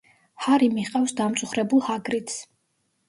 [0.45, 2.41] ჰარი მიჰყავს დამწუხრებულ ჰაგრიდს.